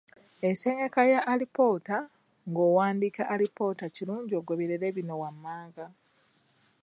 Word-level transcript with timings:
Ensengeka 0.47 1.01
ya 1.13 1.21
alipoota, 1.31 1.97
Ng’owandiika 2.49 3.23
alipoota 3.33 3.85
kirungi 3.95 4.33
ogoberere 4.39 4.87
bino 4.97 5.13
wammanga 5.21 5.85